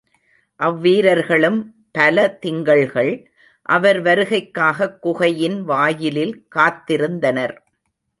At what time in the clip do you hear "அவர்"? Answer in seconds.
3.61-4.01